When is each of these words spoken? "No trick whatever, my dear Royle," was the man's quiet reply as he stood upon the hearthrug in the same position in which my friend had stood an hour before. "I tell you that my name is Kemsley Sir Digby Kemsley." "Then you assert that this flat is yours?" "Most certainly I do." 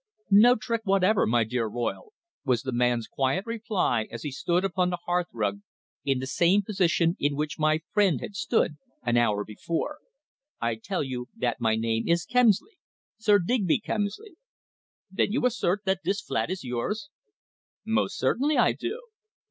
"No 0.33 0.55
trick 0.55 0.81
whatever, 0.83 1.27
my 1.27 1.43
dear 1.43 1.67
Royle," 1.67 2.11
was 2.43 2.63
the 2.63 2.71
man's 2.71 3.05
quiet 3.05 3.45
reply 3.45 4.07
as 4.09 4.23
he 4.23 4.31
stood 4.31 4.65
upon 4.65 4.89
the 4.89 4.97
hearthrug 5.05 5.59
in 6.03 6.17
the 6.17 6.25
same 6.25 6.63
position 6.63 7.15
in 7.19 7.35
which 7.35 7.59
my 7.59 7.81
friend 7.93 8.19
had 8.19 8.33
stood 8.35 8.77
an 9.03 9.15
hour 9.15 9.45
before. 9.45 9.99
"I 10.59 10.77
tell 10.83 11.03
you 11.03 11.27
that 11.37 11.61
my 11.61 11.75
name 11.75 12.07
is 12.07 12.25
Kemsley 12.25 12.79
Sir 13.19 13.37
Digby 13.37 13.79
Kemsley." 13.79 14.37
"Then 15.11 15.31
you 15.31 15.45
assert 15.45 15.83
that 15.85 15.99
this 16.03 16.19
flat 16.19 16.49
is 16.49 16.63
yours?" 16.63 17.11
"Most 17.85 18.17
certainly 18.17 18.57
I 18.57 18.71
do." 18.71 19.01